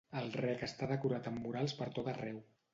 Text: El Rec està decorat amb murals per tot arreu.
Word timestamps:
El 0.19 0.29
Rec 0.37 0.63
està 0.67 0.87
decorat 0.93 1.31
amb 1.33 1.45
murals 1.45 1.79
per 1.83 1.93
tot 2.01 2.13
arreu. 2.17 2.45